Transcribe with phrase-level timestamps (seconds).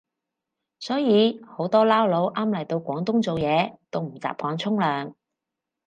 [0.79, 5.13] 所以好多撈佬啱嚟到廣東做嘢都唔習慣沖涼